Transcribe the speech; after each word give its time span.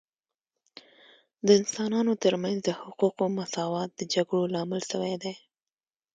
د 1.45 1.47
انسانانو 1.59 2.13
ترمنځ 2.23 2.57
د 2.63 2.69
حقوقو 2.79 3.23
مساوات 3.37 3.89
د 3.95 4.01
جګړو 4.13 4.51
لامل 4.53 4.81
سوی 4.91 5.15
دی 5.23 5.33